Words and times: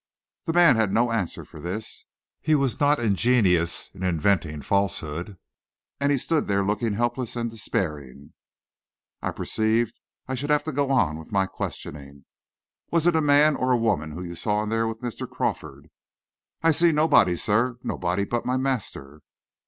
The 0.45 0.53
man 0.53 0.77
had 0.77 0.91
no 0.91 1.11
answer 1.11 1.45
for 1.45 1.59
this. 1.59 2.05
He 2.41 2.55
was 2.55 2.79
not 2.79 2.97
ingenious 2.97 3.91
in 3.93 4.01
inventing 4.01 4.63
falsehood, 4.63 5.37
and 5.99 6.11
he 6.11 6.17
stood 6.17 6.49
looking 6.49 6.93
helpless 6.93 7.35
and 7.35 7.51
despairing. 7.51 8.33
I 9.21 9.29
perceived 9.29 9.99
I 10.27 10.33
should 10.33 10.49
have 10.49 10.63
to 10.63 10.71
go 10.71 10.89
on 10.89 11.19
with 11.19 11.31
my 11.31 11.45
questioning. 11.45 12.25
"Was 12.89 13.05
it 13.05 13.15
a 13.15 13.21
man 13.21 13.55
or 13.55 13.71
a 13.71 13.77
woman 13.77 14.17
you 14.25 14.33
saw 14.33 14.63
in 14.63 14.69
there 14.69 14.87
with 14.87 15.01
Mr. 15.01 15.29
Crawford?" 15.29 15.91
"I 16.63 16.71
see 16.71 16.91
nobody, 16.91 17.35
sir, 17.35 17.77
nobody 17.83 18.23
but 18.25 18.43
my 18.43 18.57
master." 18.57 19.21